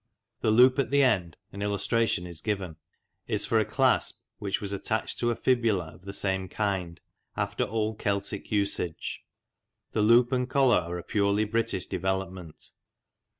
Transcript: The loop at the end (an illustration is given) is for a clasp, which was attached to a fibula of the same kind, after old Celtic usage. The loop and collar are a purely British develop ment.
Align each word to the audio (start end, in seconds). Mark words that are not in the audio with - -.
The 0.39 0.49
loop 0.49 0.79
at 0.79 0.89
the 0.89 1.03
end 1.03 1.37
(an 1.51 1.61
illustration 1.61 2.25
is 2.25 2.41
given) 2.41 2.77
is 3.27 3.45
for 3.45 3.59
a 3.59 3.65
clasp, 3.65 4.23
which 4.39 4.59
was 4.59 4.73
attached 4.73 5.19
to 5.19 5.29
a 5.29 5.35
fibula 5.35 5.93
of 5.93 6.05
the 6.05 6.11
same 6.11 6.49
kind, 6.49 6.99
after 7.37 7.65
old 7.65 7.99
Celtic 7.99 8.51
usage. 8.51 9.23
The 9.91 10.01
loop 10.01 10.31
and 10.31 10.49
collar 10.49 10.79
are 10.79 10.97
a 10.97 11.03
purely 11.03 11.43
British 11.45 11.85
develop 11.85 12.31
ment. 12.31 12.71